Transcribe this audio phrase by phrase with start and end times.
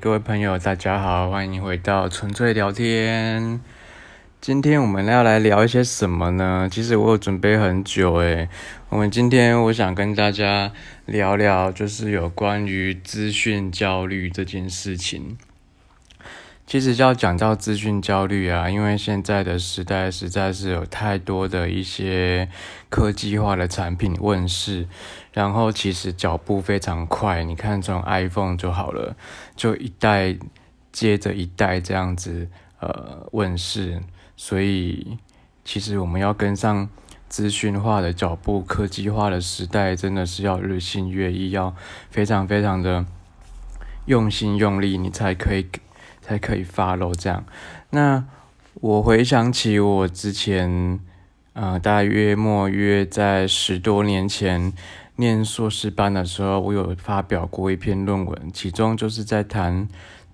[0.00, 3.58] 各位朋友，大家好，欢迎回到纯粹聊天。
[4.40, 6.68] 今天我们要来聊一些什么呢？
[6.70, 8.48] 其实我有准备很久诶。
[8.90, 10.70] 我们今天我想跟大家
[11.06, 15.36] 聊聊，就是有关于资讯焦虑这件事情。
[16.68, 22.46] 其实要讲到资讯焦虑啊，因为现在的时代实在是有太多的一些
[22.90, 24.86] 科技化的产品问世，
[25.32, 27.42] 然后其实脚步非常快。
[27.42, 29.16] 你看，从 iPhone 就好了，
[29.56, 30.36] 就一代
[30.92, 32.46] 接着一代这样子
[32.80, 34.02] 呃问世，
[34.36, 35.16] 所以
[35.64, 36.86] 其实我们要跟上
[37.30, 41.74] 资讯化的脚步、科技化的时代，真的是要日新月异，要
[42.10, 43.06] 非常非常的
[44.04, 45.66] 用心用力，你才可以。
[46.28, 47.42] 才可以发喽这样。
[47.88, 48.22] 那
[48.74, 51.00] 我回想起我之前，
[51.54, 54.70] 呃，大约莫约在十多年前
[55.16, 59.88] 念硕士班的时候，我有发表过一篇论文，其中就是在谈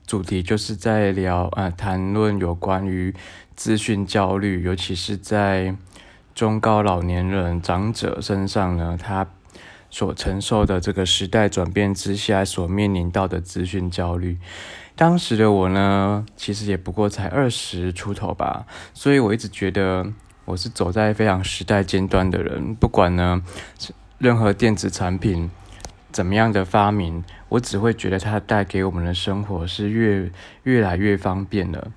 [0.04, 3.14] 主题，就是在聊呃谈论有关于
[3.54, 5.76] 资讯焦虑，尤其是在
[6.34, 9.24] 中高老年人长者身上呢，他
[9.91, 14.36] 所承受的这个时代转变之下所面临到的资讯焦虑。
[14.97, 20.06] 当时的我呢，其实也不过才二十出头吧，所以我一直觉得
[20.45, 22.75] 我是走在非常时代尖端的人。
[22.77, 23.42] 不管呢，
[24.19, 25.50] 任何电子产品
[26.12, 30.31] 怎么样的发明，我只会觉得它带给我们的生活是越
[30.62, 31.91] 越来越方便了。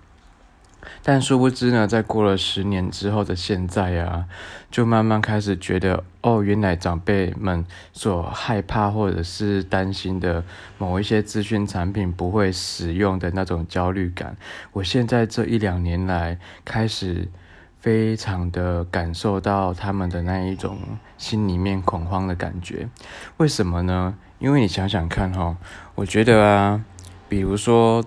[1.04, 4.26] 但殊不知呢，在过了十年之后的现在啊，
[4.70, 10.44] 就慢慢开始觉得，哦，原来长辈们所害怕或者是担心的
[10.78, 14.36] 某一些资讯产品不会使用的那种焦虑感，
[14.74, 17.28] 我现在这一两年来开始
[17.80, 20.78] 非常的感受到他们的那一种
[21.18, 22.90] 心里面恐慌的感觉。
[23.38, 24.16] 为什么呢？
[24.40, 25.58] 因为你想想看哈，
[25.96, 26.84] 我觉得啊，
[27.30, 28.04] 比如说。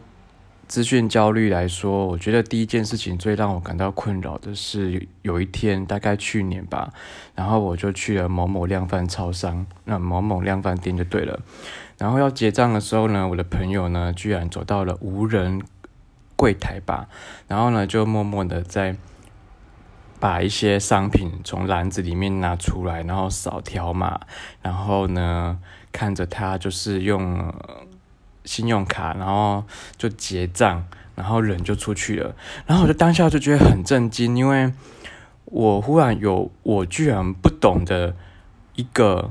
[0.70, 6.92] 资讯焦虑来说，我觉得第一件事情最让我感到困扰的是，有一天大概去年吧，
[7.34, 11.40] 然后我就去了某某量贩超商，那某某量贩店就对了。
[11.98, 15.60] 然后要结账的时候呢，我的朋友呢居然走到了无人
[16.36, 17.08] 柜台吧，
[17.48, 18.94] 然后呢就默默的在
[20.20, 24.20] 把一些商品从篮子里面拿出来，然后扫条码，
[24.62, 25.58] 然后呢
[25.90, 27.52] 看着他就是用。
[28.44, 29.64] 信用卡，然后
[29.96, 32.34] 就结账，然后人就出去了。
[32.66, 34.72] 然后我就当下就觉得很震惊，因为
[35.44, 38.14] 我忽然有我居然不懂的
[38.74, 39.30] 一个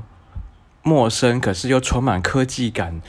[0.82, 3.00] 陌生，可是又充满科技感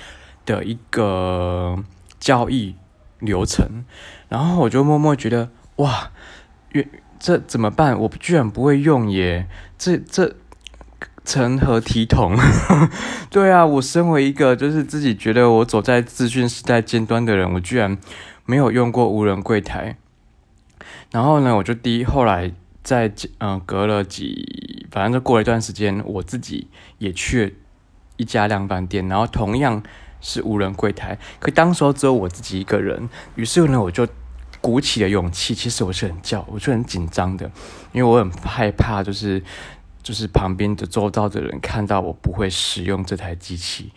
[0.45, 1.83] 的一个
[2.19, 2.75] 交易
[3.19, 3.85] 流程。
[4.29, 6.11] 然后我就默默觉得，哇，
[6.71, 6.87] 这
[7.19, 7.99] 这怎么办？
[7.99, 9.47] 我居然不会用耶！
[9.77, 10.35] 这这。
[11.23, 12.35] 成何体统？
[13.29, 17.97] 对啊，我身为一个就是自己觉得我走在资讯时代尖端的人，我居然
[18.45, 19.97] 没有用过无人柜台。
[21.11, 22.51] 然后呢，我就第一后来
[22.83, 26.67] 在嗯隔了几，反正就过了一段时间，我自己
[26.97, 27.57] 也去
[28.17, 29.83] 一家量贩店，然后同样
[30.19, 33.07] 是无人柜台，可当时候只有我自己一个人。
[33.35, 34.07] 于是呢，我就
[34.59, 35.53] 鼓起了勇气。
[35.53, 37.51] 其实我是很叫，我是很紧张的，
[37.91, 39.43] 因为我很害怕，就是。
[40.03, 43.91] 就是旁边的周遭的人看到我不会使用这台机器，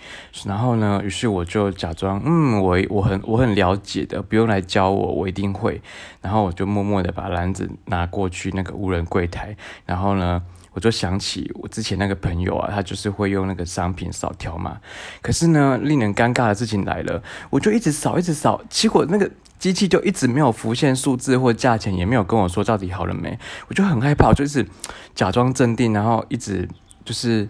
[0.45, 5.81] 然后呢，于是我就假装，嗯，我我很我很了解的，不用来教我，我一定会。
[6.21, 9.57] 然后我就默默的把篮子拿过去那个无人柜台，
[9.87, 14.79] 然后呢，我就想起我之前那个朋友啊，他就是会用那个商品扫条码。
[15.23, 19.31] 可是呢，令人尴尬的事情来了，我就一直扫，一直扫，结果那个。
[19.65, 23.39] 机器就一直没有浮现数字或价钱，也没有跟我说到底好了没，
[23.69, 24.69] 我就很害怕，就是
[25.15, 26.69] 假装镇定，然后一直
[27.03, 27.49] 就是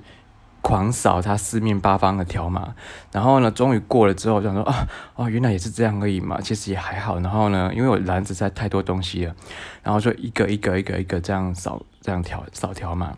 [0.62, 2.72] 狂扫它四面八方的条码，
[3.10, 4.86] 然后呢，终于过了之后，想说啊，
[5.16, 7.18] 哦，原来也是这样而已嘛，其实也还好。
[7.18, 9.34] 然后呢，因为我篮子在太多东西了，
[9.82, 13.16] 然后就一个一个一个一个这样扫，这样条扫条码。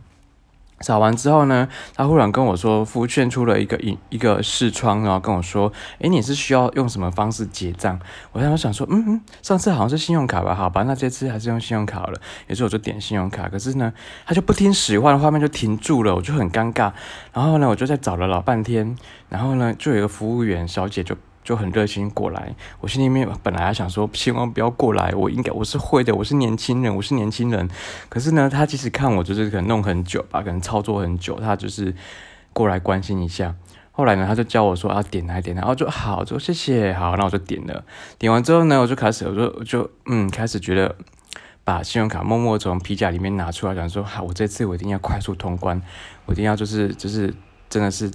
[0.81, 7.99] 扫完之后呢，他忽然跟我说，浮现出了一个一一个视窗，然后跟我说：“诶，你是需要用什么方式结账？”
[8.33, 10.55] 我当时想说：“嗯嗯，上次好像是信用卡吧？
[10.55, 13.93] 好吧，那这次还是用信用卡了。”于是我就点信用卡，可是呢，
[14.27, 16.93] 他就不听使唤，画面就停住了，我就很尴尬。
[17.33, 18.97] 然后呢，我就在找了老半天，
[19.31, 21.17] 然后呢，就有一个服务员小姐就。
[21.47, 27.71] 就很热心过来，我心里面本来想说，千万不要过来，我应该我是会的，我是年轻人，我是年轻人。
[28.09, 31.95] 可是呢，他即使看我就是可能弄很久吧，可能操作很久，他就是
[32.53, 33.55] 过来关心一下。
[33.93, 37.85] 后来呢，他就教我说要点来点来，然后就好，就谢谢，好，那我就点了。
[38.19, 40.97] 点完之后呢，我就开始，我就我就嗯，开始觉得
[41.63, 45.81] 把信用卡默默从皮夹里面拿出来，想说好，我这次我一定要快速通关，
[46.25, 47.33] 我一定要就是就是
[47.71, 48.11] 真的是。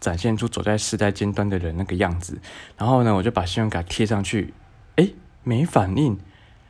[0.00, 2.40] 展现出走在时代尖端的人那个样子。
[2.76, 4.54] 然后呢，我就把信用卡贴上去，
[4.96, 5.10] 哎，
[5.44, 6.18] 没反应。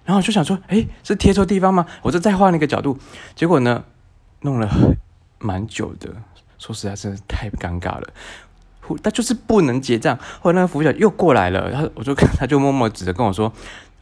[0.05, 1.87] 然后我就想说，哎，是贴错地方吗？
[2.03, 2.99] 我就再换了一个角度，
[3.37, 3.85] 结果呢，
[4.41, 4.97] 弄了
[5.39, 6.11] 蛮久的。
[6.59, 8.09] 说实在，真的太尴尬了。
[9.03, 10.19] 他就是不能结账。
[10.41, 13.53] 后来那个服务员又过来了，然后我就看，他就默默指着跟我说。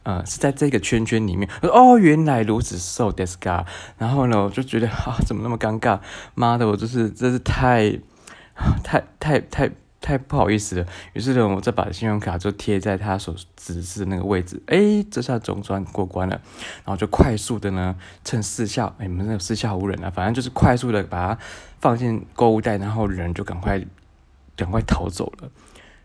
[0.03, 1.47] 呃，是在这个圈圈里面。
[1.61, 3.63] 哦，原来如此，so this guy。
[3.97, 5.99] 然后呢，我就觉得啊，怎么那么尴尬？
[6.33, 7.99] 妈的，我就是真是太
[8.83, 9.69] 太太太
[10.01, 10.85] 太不好意思了。
[11.13, 14.61] 于是呢，我再把信用卡就贴在他所指示的那个位置。
[14.67, 16.41] 哎，这下总算过关了。
[16.83, 21.41] 然后就快速的呢，趁四下哎，没有四下无人啊，反正就是快速的把它
[21.79, 23.83] 放进购物袋，然后人就赶快
[24.55, 25.49] 赶快逃走了。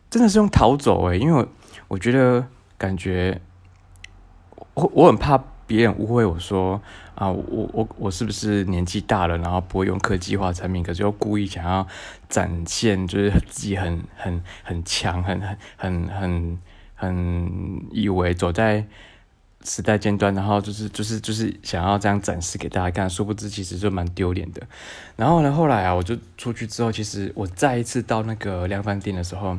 [0.09, 1.49] 真的是用逃走哎，因为我
[1.89, 2.47] 我觉得
[2.79, 3.41] 感觉。
[4.75, 6.81] 我我很怕别人误会我说
[7.15, 11.87] 啊，我我我是不是年纪大了，然后不会用科技化产品，可是又故意想要
[12.29, 16.59] 展现就是自己很很很强，很很很很
[16.95, 18.85] 很以为走在
[19.65, 24.63] 时代尖端，然后就是就是就是想要这样展示给大家看，殊不知其实就蛮丢脸的。
[25.17, 29.59] 然后呢，后来啊，我就出去之后，其实我再一次到那个量贩店的时候。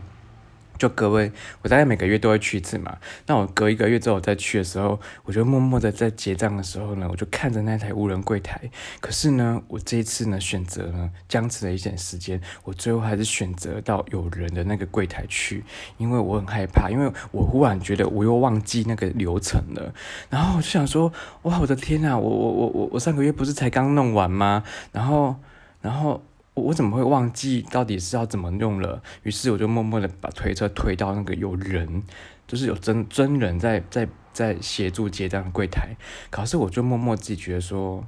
[0.77, 1.31] 就各位，
[1.61, 2.97] 我大概每个月都会去一次嘛。
[3.27, 8.59] 那我隔一个月之后再去的时候，我就默默的在结账的时候呢，我就看着那台无人柜台。
[8.99, 15.63] 可是呢，我这一次呢，选择呢，僵持了一点时间，我最后还是选择到有人的那个柜台去，
[15.97, 19.93] 因为我很害怕，因为我忽然觉得我又忘记那个流程了。
[20.29, 21.11] 然后我就想说，
[21.43, 24.63] 哇，我的天呐，我我我我我上个月不是才刚弄完吗？
[24.91, 25.35] 然后，
[25.81, 26.21] 然后。
[26.55, 29.03] 我我怎么会忘记到底是要怎么用了？
[29.23, 32.01] 于是我就默默的把推车推到那个有人，
[32.47, 35.95] 就是有真真人在在在协助结账的柜台。
[36.31, 38.03] 可是我就默默自己觉得说，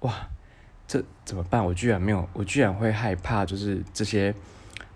[0.00, 0.12] 哇，
[0.86, 1.64] 这怎么办？
[1.64, 4.34] 我居然没有，我居然会害怕，就是这些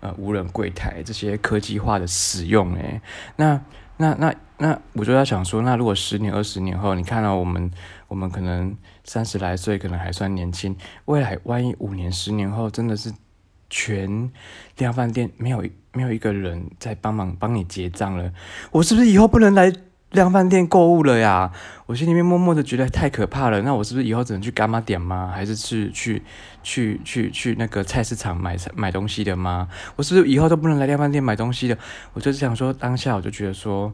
[0.01, 3.01] 呃无人柜台这些科技化的使用诶，
[3.37, 3.61] 那
[3.97, 7.71] 那那那我就在想说，那如果十年二十年后，你看到我们。
[8.09, 10.75] 我们可能三十来岁，可能还算年轻。
[11.05, 13.11] 未来万一五年、十年后，真的是
[13.69, 14.31] 全
[14.77, 15.63] 量饭店没有
[15.93, 18.31] 没有一个人在帮忙帮你结账了，
[18.71, 19.73] 我是不是以后不能来
[20.11, 21.51] 量饭店购物了呀？
[21.87, 23.61] 我心里面默默的觉得太可怕了。
[23.63, 25.31] 那我是不是以后只能去干妈点吗？
[25.33, 26.21] 还是去去
[26.61, 29.67] 去去去那个菜市场买买东西的吗？
[29.95, 31.77] 我是不是以后都不能来量饭店买东西的？
[32.13, 33.91] 我就是想说，当下我就觉得说。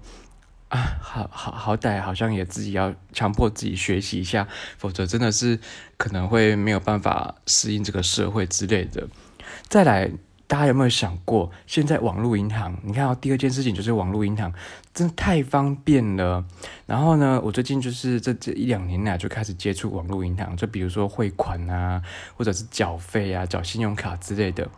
[0.69, 5.59] 啊，好好好歹好像也自己要强迫自己学习一下，否则真的是
[5.97, 9.07] 可能会没有办法适应这个社会之类的。
[9.67, 10.11] 再来，
[10.45, 12.77] 大家有没有想过，现在网络银行？
[12.83, 14.53] 你看到第二件事情就是网络银行
[14.93, 16.45] 真的太方便了。
[16.85, 21.99] 然后呢，我最近就是这这一两年来就开始接触网络银行，就比如说汇款啊，
[22.35, 24.69] 或者是缴费啊、缴信用卡之类的。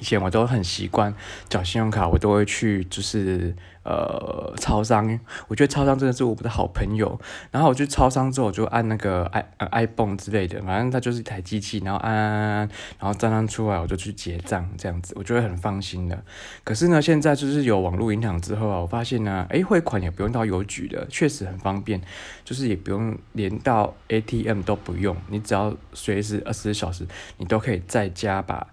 [0.00, 1.14] 以前我都很习惯
[1.48, 7.18] 缴信用卡，我都会去就是呃超商，我觉得超商真的是我们的好朋友。
[7.50, 12.58] 然后我去超商之后，我就按那个 i iPhone 之类的，反正它就是一台机器，然后按按按，
[12.98, 16.22] 然后账单出来我就去结账，这样子我觉得很放心的。
[16.62, 22.00] 可是呢，现在就是有网络银行之后啊，我发现呢，诶，汇款也不用到邮局的，确实很方便，
[22.44, 27.06] 就是也不用连到 ATM 都不用，你只要随时二十四小时，
[27.38, 28.66] 你都可以在家把。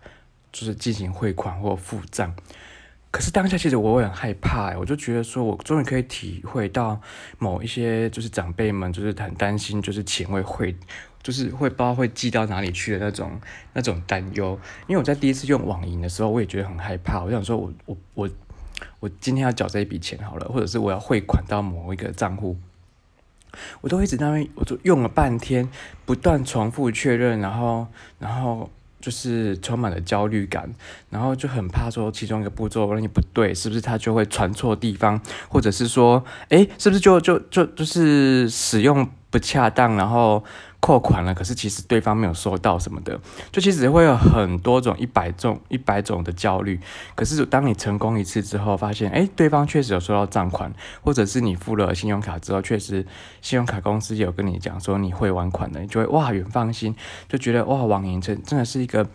[0.53, 2.31] 就是进行汇款或付账，
[3.09, 7.01] 可是当下其实我会很害怕，我就觉得说我终于可以体会到
[7.39, 10.75] 某一些就是长辈们就是很担心，就是钱会汇，
[11.23, 13.41] 就是会不知道会寄到哪里去的那种
[13.73, 14.57] 那种担忧。
[14.87, 18.29] 因为我在第一次用网银的时候，我也觉得很害怕，我想说我我我
[18.99, 22.55] 我今天要缴这一笔钱好了，或者是我要汇款到某一个账户，
[23.81, 25.67] 我都一直那边，我就用了半天，
[26.05, 27.87] 不断重复确认，然后
[28.19, 28.69] 然后。
[29.03, 30.73] 就是充满了焦虑感，
[31.09, 35.19] 然后就很怕说其中一个步骤万一不对，是不是它就会传错地方，
[35.49, 40.45] 或者是说，哎，是不是就就就就是使用不恰当，然后。
[40.85, 43.17] 扣款了，可是其实对方没有收到什么的，
[43.53, 46.77] 就其实会有很多种一百种一百种的焦虑。
[47.15, 50.69] 可是当你成功一次之后，发现哎，对方确实有收到账款，
[51.01, 53.07] 或者是你付了信用卡之后，确实
[53.41, 56.93] 信用卡公司有跟你讲说你会完款的，你就会哇，很放心，
[57.29, 59.07] 就觉得哇，网银真真的是一个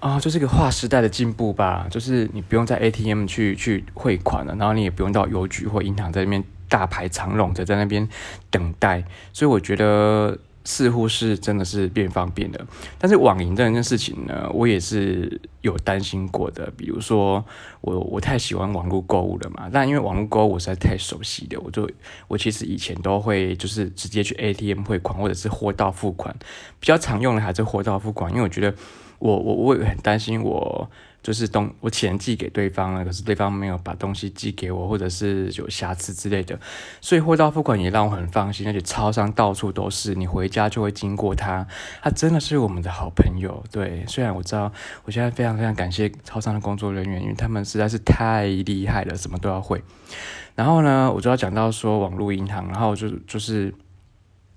[0.00, 1.86] 啊，就是一个划时代的进步吧。
[1.88, 6.42] 就是你不用在 ATM 去去汇款了，然后你也不用到邮局或银行在那边
[6.74, 8.08] 大排长龙的在那边
[8.50, 10.36] 等待，所以我觉得。
[10.66, 12.58] 似乎是真的是变方便的，
[12.98, 16.72] 但是网银这件事情呢，我也是有担心过的。
[16.74, 17.44] 比如说，
[17.82, 21.86] 我我太喜欢网络购物了嘛，但因为网络购物我实在太熟悉的，我就
[22.28, 26.34] 我其实以前都会就是直接去 ATM 汇款，或者是货到付款，
[26.80, 28.74] 比较常用的还是货到付款，因为我觉得
[29.18, 30.90] 我我我也很担心我
[31.24, 36.60] 就是东我钱寄给对方了，可是对方没有把东西寄给我，或者是有瑕疵之类的，
[37.00, 38.66] 所以货到付款也让我很放心。
[38.66, 41.66] 而且超商到处都是，你回家就会经过它，
[42.02, 43.64] 它真的是我们的好朋友。
[43.72, 44.70] 对，虽然我知道
[45.04, 49.82] 我现在非常非常感谢超商的工作人员，因为他们实在是太厉害了，什么都要会。
[50.54, 53.74] 然后呢，我就要讲到说网络银行，然后就就是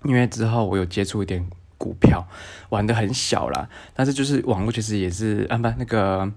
[0.04, 1.48] 因为之后我有接触一点。
[1.78, 2.28] 股票
[2.68, 6.30] 玩的很小啦，但是就是网络其实也是啊不那个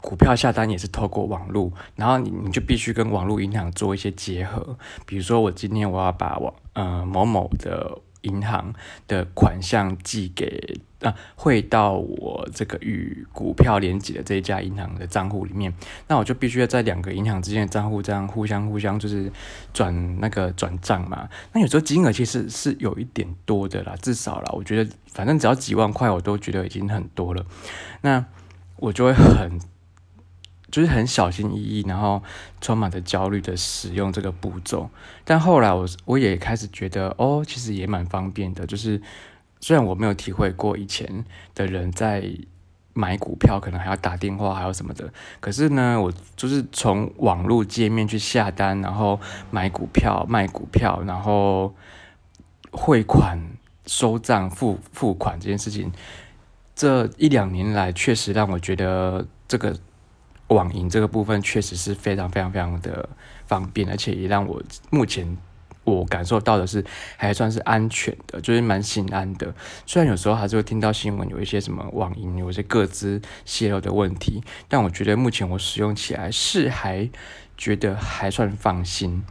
[0.00, 4.76] 股票下单也是透过网络，然后你你就必须跟网络银行做一些结合，
[5.06, 7.98] 比如说我今天我要把网呃某某的。
[8.22, 8.74] 银行
[9.06, 15.72] 的款项寄给啊，汇到我这个与股票连接的这一家银行的账户里面，
[16.08, 19.30] 那我就必须要在两个银行之间的账户这样互相互相就是
[19.72, 21.28] 转那个转账嘛。
[21.52, 27.44] 那有时候金额其实是有一点多的啦，至少啦，我觉得反正只要几万块，我都觉得已经很多了。
[28.02, 28.24] 那
[28.76, 29.60] 我就会很。
[30.72, 32.22] 就是很小心翼翼，然后
[32.62, 34.88] 充满着焦虑的使用这个步骤。
[35.22, 38.66] 但后来我我也开始觉得，哦，其实也蛮方便的。
[38.66, 39.00] 就是
[39.60, 42.24] 虽然我没有体会过以前的人在
[42.94, 51.74] 买股票可能还要打电话，还有什么的，可是呢，我就是从网络界面去下单，然后买股票、卖股票，然后
[52.70, 53.38] 汇款、
[53.86, 55.92] 收账、付付款这件事情，
[56.74, 59.76] 这一两年来确实让我觉得这个。
[60.52, 63.08] 网银这个部分确实是非常非常非常的
[63.46, 65.36] 方便，而且也让我目前
[65.84, 66.84] 我感受到的是
[67.16, 69.52] 还算是安全的，就是蛮心安的。
[69.84, 77.10] 虽然有时候还是会听到新闻有一些什么网银有一些各自泄露的问题，但我觉得目前我使用起来是还
[77.56, 79.24] 觉得还算放心。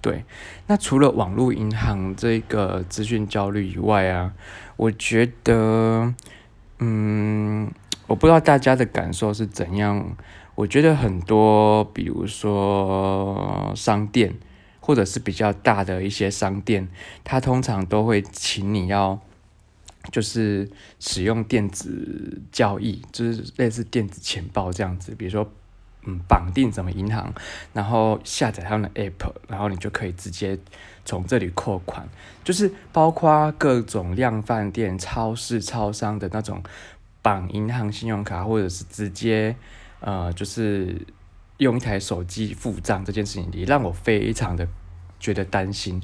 [0.00, 0.24] 对，
[0.68, 4.32] 那除了网络银行这个资讯焦虑以外啊，
[4.76, 6.14] 我觉得，
[6.78, 7.70] 嗯，
[8.06, 10.16] 我不知道大家的感受是怎样。
[10.58, 14.34] 我觉得很多，比如说商店，
[14.80, 16.88] 或者是比较大的一些商店，
[17.22, 19.20] 它通常都会请你要，
[20.10, 25.14] 就是使用电子交易，就是类似电子钱包这样子。
[25.14, 25.48] 比如说，
[26.06, 27.32] 嗯，绑定什么银行，
[27.72, 30.58] 然后下载他们的 app，然后你就可以直接
[31.04, 32.08] 从这里扣款。
[32.42, 36.60] 就是包括各种量贩店、超市、超商的那种
[37.22, 39.54] 绑银行信用卡，或者是直接。
[40.00, 40.96] 呃，就是
[41.58, 44.66] 用一台手机付账这件事情，也让我非常的
[45.18, 46.00] 觉得担心。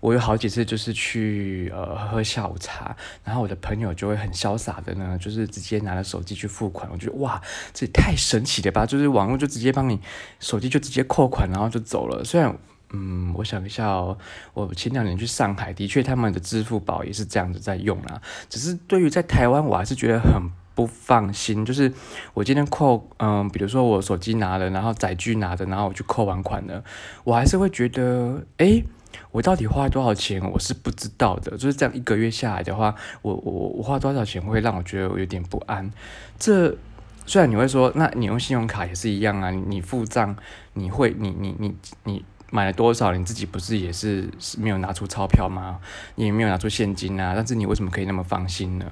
[0.00, 6.90] 我有好几次就是去呃喝下午茶，然后我的朋友就会很潇洒的呢，就是直接拿了手机去付款。
[6.92, 7.40] 我觉得哇，
[7.72, 8.84] 这也太神奇了吧！
[8.84, 9.98] 就是网络就直接帮你
[10.40, 12.22] 手机就直接扣款，然后就走了。
[12.22, 12.54] 虽然
[12.92, 14.16] 嗯，我想一下哦，
[14.52, 18.20] 我前两年去上海，的确他们的支付宝也是这样子在用啊。
[18.50, 20.50] 只是对于在台湾，我还是觉得很。
[20.74, 21.92] 不放心，就是
[22.34, 26.82] 我今天扣，嗯，比如说我手机拿了，然后载具拿着，然后我去扣完款了，
[27.22, 28.82] 我还是会觉得，哎，
[29.30, 31.52] 我到底花了多少钱，我是不知道的。
[31.56, 35.90] 就是这样一个月下来的话，我我我花多少钱会让我觉得我有点不安。
[36.38, 36.76] 这
[37.24, 40.36] 虽然你会说，那你用信用卡也是一样啊，你付账，
[40.72, 42.24] 你会，你你你你。
[42.54, 43.12] 买了多少？
[43.12, 45.80] 你自己不是也是没有拿出钞票吗？
[46.14, 47.32] 你也没有拿出现金啊？
[47.34, 48.86] 但是你为什么可以那么放心呢？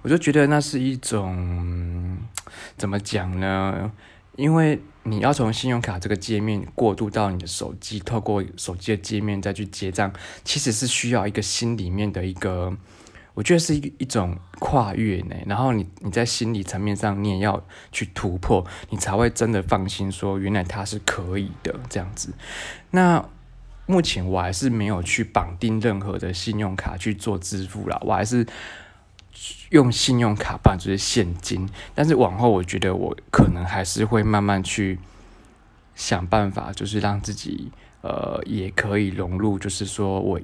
[0.00, 2.16] 我就觉得那是一种
[2.78, 3.92] 怎么讲呢？
[4.36, 10.10] 因为你要从信用卡这个界面过渡到你的手机，透过手机的界面再去结账，
[10.42, 12.74] 其实是需要一个心里面的一个。
[13.34, 17.60] 我觉得是一一种跨越呢，然后你你在心理层面上你也要
[17.90, 22.32] 去突破，你才会真的放心说原来它是可以的这样子。
[22.92, 23.28] 那
[23.86, 28.46] 目前我还是没有去绑定任何的信用卡去做支付啦，我还是
[29.70, 31.68] 用信用卡办就是现金。
[31.92, 35.00] 但是往后我觉得我可能还是会慢慢去
[35.96, 40.40] 想办法，就是让自己呃也可以融入，就是说我。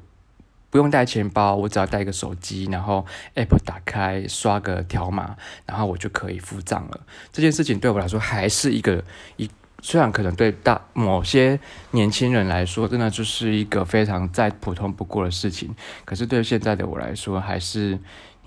[0.71, 5.37] 不用带钱包，我只要带一个手机，然后 app 打开，刷个条码，
[5.67, 7.01] 然后我就可以付账了。
[7.33, 9.05] 这件事情对我来说还是一个
[9.37, 9.51] 一，
[9.83, 11.59] 虽然可能对大某些
[11.91, 15.75] 年轻人来说，真的就是一个非常再普通不过的事情，
[16.05, 17.99] 可是对现在的我来说，还是。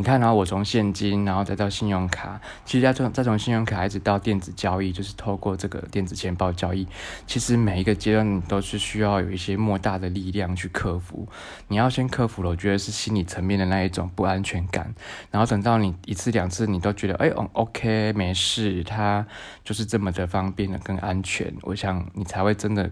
[0.03, 6.85] 你看，然后我从现金，然后再到信用卡，其实再从再从信用卡一直到电子交易，就是透过这个电子钱包交易。
[7.25, 11.25] 其实每一个阶段你都是需要有一些莫大的力量去克服。
[11.69, 14.93] 你要先克服了，我觉得是心理层面的那一种不安全感。
[15.31, 19.25] 然后等到你一次两次，你都觉得哎嗯 OK 没事，它
[19.63, 21.55] 就是这么的方便的更安全。
[21.61, 22.91] 我想你才会真的。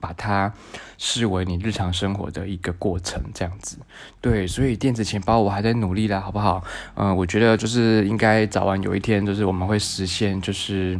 [0.00, 0.52] 把它
[0.98, 3.76] 视为你日常生活的一个过程，这样子，
[4.20, 6.64] 对，所以电子钱包我还在努力啦，好不好？
[6.94, 10.98] 嗯，我觉得就是应该早晚有一天，就是我们会实现，就是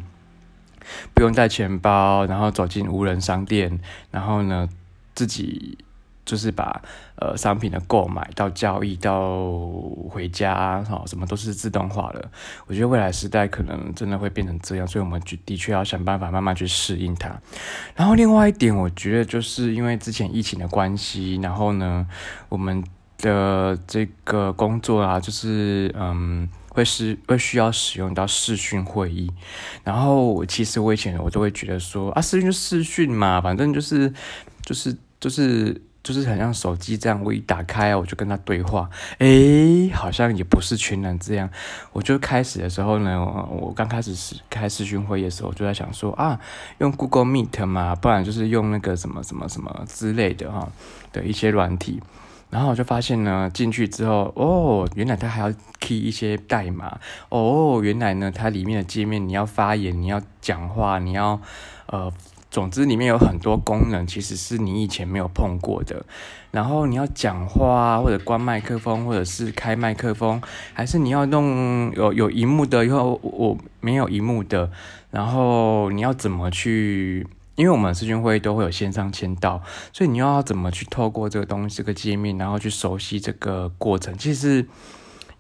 [1.15, 3.81] 不用带钱包，然后走进无人商店，
[4.11, 4.69] 然后呢，
[5.15, 5.79] 自己
[6.31, 6.81] 就是把
[7.17, 9.43] 呃商品的购买到交易到
[10.09, 12.31] 回家，哈，什么都是自动化了。
[12.69, 17.37] 我觉得未来时代可能真的会变成这样，所以我们就的确要想办法慢慢去适应它。
[17.97, 22.07] 然后另外一点，我觉得就是因为之前疫情的关系，然后呢，
[22.49, 22.85] 我们
[23.19, 26.49] 的这个工作啊，就是嗯。
[26.73, 29.29] 会是会需要使用到视讯会议，
[29.83, 34.15] 然后我其实我以前我都会觉得说啊，视讯就视讯嘛，反正就是
[34.63, 38.89] 就是就是就是很像手机这样，我一打开啊，我就跟他对话，
[39.19, 41.49] 诶，好像也不是全然这样。
[41.93, 46.41] 我就开始的时候呢，我刚开始是开视讯会议的时候，我就在想说啊，
[46.79, 50.69] 用 Google Meet 嘛，不然就是用那个什么什么什么之类的哈
[51.13, 52.01] 的一些软体。
[52.49, 61.41] 然后我就发现呢，进去之后，哦，原来它还要 key 一些代码，哦，原来呢，它里面的界面你要发言，你要讲话，你要，
[61.87, 62.13] 呃，
[62.51, 66.05] 总之里面有很多功能，其实是你以前没有碰过的。
[66.51, 70.43] 然后你要讲话，或者关麦克风，或者是开麦克风，
[70.75, 74.71] 还是你要弄有有荧幕的，以后我没有荧幕的，
[75.11, 77.27] 然后你要怎么去？
[77.55, 84.67] 因为我们视讯会都会有线上签到，所以你要怎么去透过这个东西、这个界面，然后去熟悉这个过程，其实。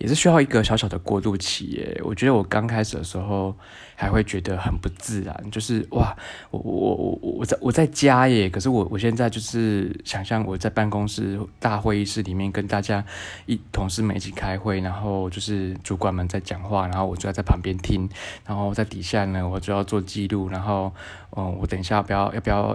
[0.01, 2.01] 也是需要一个小小的过渡期耶。
[2.03, 3.55] 我觉得我刚开始的时候
[3.95, 6.17] 还会觉得很不自然，就是哇，
[6.51, 13.05] 我我我我我在我在家耶，可是我我现在就是想象我在办公室大会议室里面跟大家
[13.45, 18.09] 一同事们一起开会，然后就是主管们在讲话，然后我就要在旁边听，
[18.47, 20.91] 然后在底下呢我就要做记录，然后
[21.37, 22.75] 嗯，我等一下要不要要不要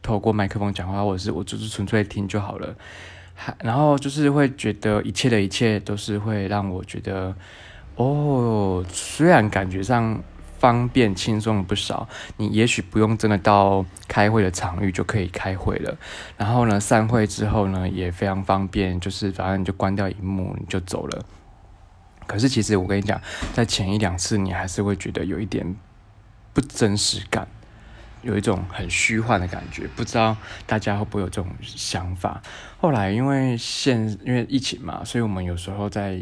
[0.00, 2.74] 透过麦克风讲话，或者是我就是纯粹听就好了。
[3.62, 7.34] 然后就是会觉得一切的一切都是会让我觉得，
[7.96, 10.22] 哦，虽然感觉上
[10.58, 15.96] 方便轻松了不少，你也许不用真的到开会的场域就可以开会了。
[16.36, 21.24] 然后呢，散会之后呢也非常方便，就是反正你就关掉荧幕你就走了。
[22.26, 23.20] 可是其实我跟你讲，
[23.52, 25.74] 在前一两次你还是会觉得有一点
[26.52, 27.48] 不真实感。
[28.22, 32.42] 有一种很虚幻的感觉，不知道大家会不会有这种想法。
[32.78, 36.20] 后来因为现因为疫情嘛，所以我们有时候在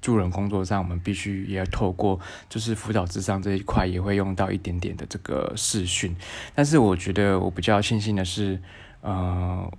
[0.00, 6.14] 助人工作上，我们必须也要透过就是辅导智商这一块，也会用到一点点的这个视讯。
[6.54, 8.60] 但是我觉得我比较庆幸的是，
[9.00, 9.70] 呃，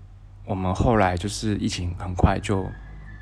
[0.46, 2.66] 我们后来就是疫情很快就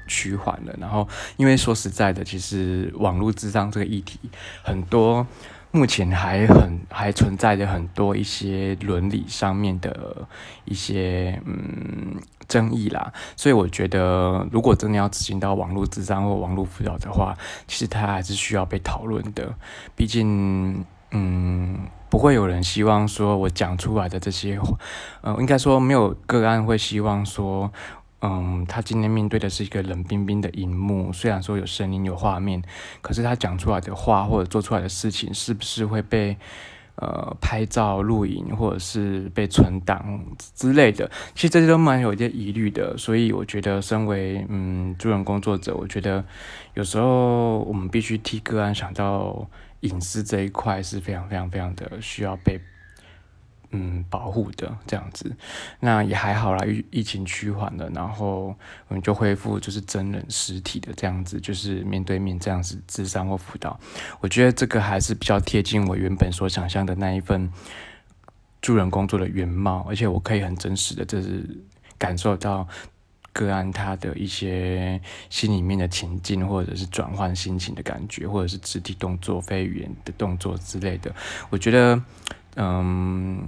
[0.07, 0.73] 趋缓了。
[0.79, 4.19] 然后因为说实在的，其实网络智商这个议题
[4.63, 5.27] 很多。
[5.75, 10.27] 目前还很还存在着很多一些伦理上面的
[10.65, 12.15] 一些嗯
[12.47, 17.35] 争议啦，所以我觉得如果真的要执行到网络智障或网络辅导的话，
[17.67, 19.55] 其实它还是需要被讨论的。
[19.95, 24.77] 毕竟，嗯，不会有人希望说我讲出来的这些话，
[25.21, 27.73] 呃，应该说没有个案会希望说。
[28.25, 32.63] 嗯，他今天面对的是一个冷冰冰的荧幕，虽然说有声音有画面，
[33.01, 36.37] 可是他讲出来的话或者做出来的事情，是不是会被
[36.95, 40.23] 呃拍照录影，或者是被存档
[40.55, 41.11] 之类的？
[41.35, 42.97] 其实这些都蛮有一些疑虑的。
[42.97, 46.23] 所以我觉得，身为嗯助人工作者，我觉得
[46.75, 49.45] 有时候我们必须替个案想到
[49.81, 52.57] 隐私这一块是非常非常非常的需要被。
[53.75, 55.35] 嗯，保护的这样子，
[55.79, 56.63] 那也还好啦。
[56.63, 58.55] 疫疫情趋缓了，然后
[58.87, 63.79] 我们就恢复就是真人实体的这样子，就是面对面这样子智商或辅导。
[64.19, 67.51] 我觉得这个还是比较贴近我原本所想象的那一份
[68.61, 71.43] 助人工作的原貌，而且我可以很真实的，就是
[71.97, 72.67] 感受到
[73.31, 81.11] 个案他的一些心里面的情境，或者是转换心情的感觉，或者是肢体动作、非语言的动作之类的。
[81.49, 81.99] 我觉得。
[82.55, 83.43] 嗯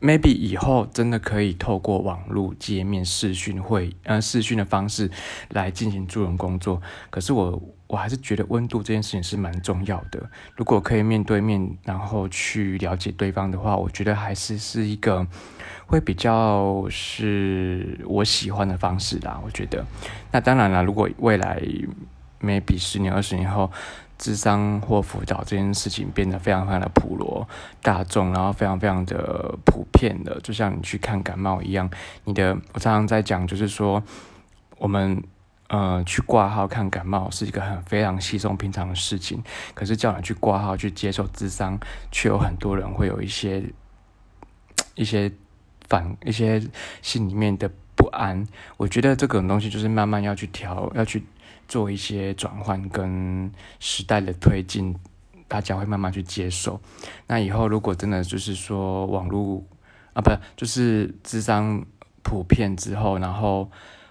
[0.00, 5.10] ，maybe 以后真的可以透过网络界面视讯会，呃，视讯的方式
[5.50, 6.80] 来进行助人工作。
[7.10, 10.30] 可是我我还是觉得温度这件事情是蛮重要的。
[10.56, 15.26] 如果可以面对面，然后去了解对方的话，我觉得还是是一个
[15.86, 19.38] 会比较是我喜欢的方式啦。
[19.44, 19.84] 我觉得，
[20.32, 21.60] 那当然了，如果未来
[22.40, 23.70] maybe 十年、二十年后。
[24.20, 27.48] 智商或辅导这件事情变得非常非常的普罗
[27.80, 31.90] 大众，然后非常非常的普遍的，就像你去看感冒一样。
[32.24, 34.02] 你的我常常在讲，就是说
[34.76, 35.24] 我们
[35.68, 41.78] 呃去挂号看感冒是一个很非常稀松平常的事情，可是叫你去挂号去接受智商，
[42.12, 43.64] 却有很多人会有一些
[44.96, 45.32] 一些
[45.88, 46.62] 反一些
[47.00, 48.46] 心里面的不安。
[48.76, 51.24] 我觉得这种东西就是慢慢要去调，要去。
[51.70, 54.94] 做一些转换跟时代的推进
[55.48, 56.78] 大家会慢慢去接受。
[57.26, 59.64] 那以后如果真的就是说网络
[60.12, 61.86] 啊，不就是智商
[62.22, 63.70] 普遍之后，然后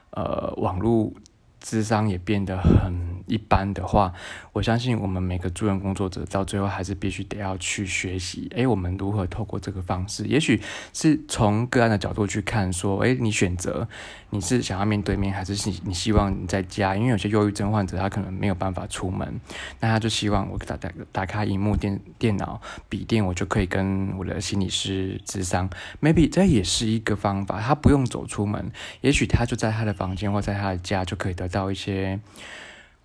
[0.09, 1.13] 呃网络。
[1.59, 4.11] 智商也变得很一般的话，
[4.53, 8.47] 我相信我们每个助人工作者到最后还是必须得要去学习。
[8.55, 10.25] 诶，我们如何透过这个方式？
[10.25, 10.61] 也许
[10.93, 13.87] 是从个案的角度去看，说，诶，你选择
[14.31, 16.95] 你是想要面对面，还是你你希望你在家？
[16.95, 19.39] 因为有些忧郁症患者他可能没有办法出门，
[19.79, 25.69] 那他就希望我打打打开荧幕电电脑笔电，我就可以跟我的心理师智商。
[26.01, 31.69] Maybe 这也是一个方法，他不用走出门，也许他就在他的房间或在他的家就可以得到。
[31.69, 32.19] 一些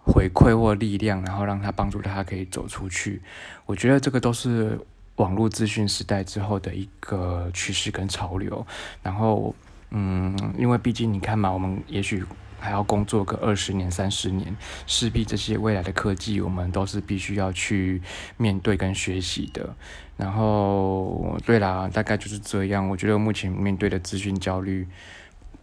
[0.04, 3.20] 回馈或力量，然后让他帮助他可以走出去。
[3.66, 4.80] 我觉得这个都是
[5.16, 8.66] 网络资讯时代之后的一个趋势跟潮流。
[9.02, 9.54] 然后，
[9.90, 12.24] 嗯，因为毕竟你看嘛，我们也许
[12.59, 18.00] 还要工作个二十年、三十年，势必这些未来的科技，我们都是必须要去
[18.38, 19.74] 面对跟学习的。
[20.16, 22.88] 然后，对啦，大概就是这样。
[22.88, 24.88] 我觉得目前面对的资讯焦虑，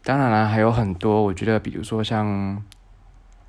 [0.04, 1.24] 当然了，还有很多。
[1.24, 2.64] 我觉得，比如说像。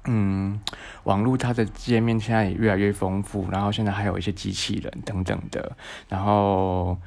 [0.05, 0.61] 嗯，
[1.05, 5.77] 网络它的界面现在也越来越丰富，然后现在还有一些机器人等等的，
[6.09, 6.99] 然后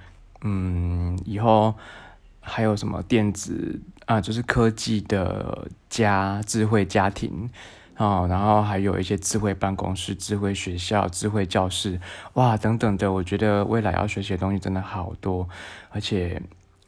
[0.43, 1.75] 嗯，以后
[2.39, 7.49] 还有什么电子啊，就是科技的家、智慧家庭
[7.95, 11.99] 啊，然后还有一些智慧办公室、智慧学校、智慧教室，
[12.35, 15.45] 哇，等等的，我觉得未来要学习的东西真的好多，
[15.89, 16.41] 而且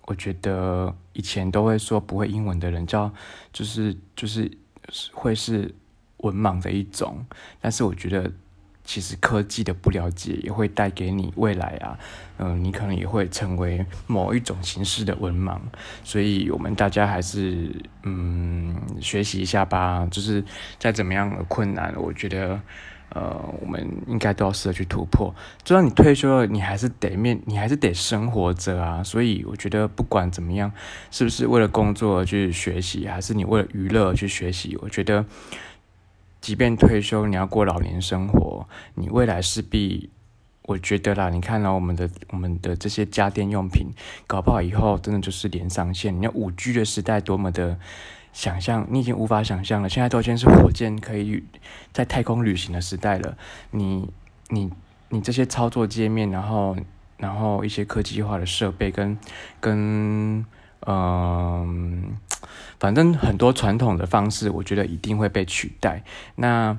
[0.06, 3.12] 我觉得以前都会说不会英文的人叫
[3.52, 4.50] 就是就是
[5.12, 5.76] 会是。
[6.17, 7.25] 文盲的一种，
[7.62, 8.32] 但是我觉得，
[8.84, 11.99] 其实科技的不了解也会带给你未来啊，
[12.38, 15.60] 嗯，你可能也会成为某一种形式的文盲，
[16.03, 17.69] 所以我们大家还是
[18.03, 20.43] 嗯学习一下吧，就是
[20.80, 22.60] 再怎么样的困难，我觉得
[23.10, 25.36] 呃我们应该都要试着去突破。
[25.65, 30.71] 就算你退休了，你还是得面，你还是得生活着啊，所以我觉得不管怎么样，
[31.12, 35.25] 是不是为了工作而去学习，还是你为了娱乐而去学习，我觉得。
[36.39, 40.10] 即便退休，你要过老年生活，你未来势必，
[40.62, 43.88] 我觉得啦，你看到我们的我们的这些家电用品，
[44.28, 46.15] 搞不好以后真的就是连上线。
[46.15, 47.78] 你看五 G 的时代多么的
[48.32, 49.89] 想象，你已经无法想象了。
[49.89, 51.43] 现在都已经是火箭可以
[51.91, 53.38] 在太空旅行的时代了。
[53.71, 54.10] 你
[54.50, 54.71] 你
[55.10, 56.78] 你这些操作界面，然后
[57.17, 59.17] 然后一些科技化的设备跟
[59.60, 60.45] 跟
[60.86, 62.17] 嗯。
[62.79, 66.03] 反正很多传统的方式，我觉得一定会被取代。
[66.36, 66.77] 那，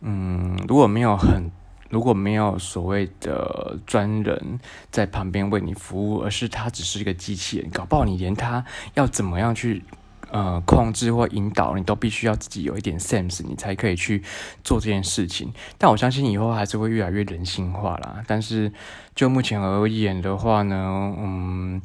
[0.00, 1.50] 嗯，如果没有很，
[1.88, 9.82] 如果没有所谓的专人在旁边为你服务，而是他只是一个机器人，搞不好你连他要怎么样去
[10.30, 14.22] 呃控制或引导，你都必须要自己有一点 sense，你才可以去
[14.62, 15.52] 做这件事情。
[15.76, 18.22] 但我相信以后还是会越来越人性化啦。
[18.26, 18.72] 但是
[19.16, 21.82] 就目前而言的话呢，嗯，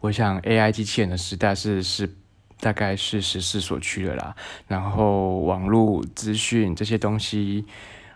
[0.00, 2.12] 我想 AI 机器人的时代是是。
[2.60, 4.34] 大概是时势所趋的啦，
[4.66, 7.64] 然后网络资讯这些东西，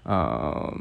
[0.03, 0.73] 呃，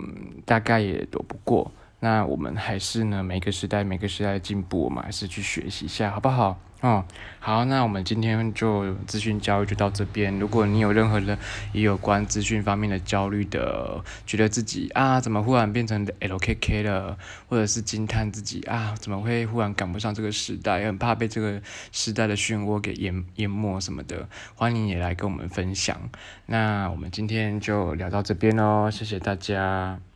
[0.45, 1.71] 大概也躲不过。
[1.99, 6.57] 那我们还是呢，每个时代每个时代的进步，我们还是去学习一下，好不好？
[6.81, 7.03] 哦，
[7.39, 10.37] 好，那我们今天就资讯教育就到这边。
[10.37, 11.35] 如果你有任何的
[11.73, 17.17] 也有关资讯方面的焦虑的，觉得自己啊怎么忽然变成 LKK 了，
[17.49, 21.59] 或者是惊叹自己啊怎么会忽然赶不上这个时代，很怕被这个
[21.91, 25.97] 时代的漩涡给淹淹没什么的，欢迎也来跟我们分享。
[26.45, 30.07] 那我们今天就聊到这边喽，谢谢大家。